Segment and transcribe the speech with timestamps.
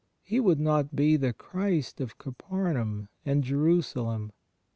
[0.23, 4.31] He would not be the Christ of Caphamaum and Jerusalem.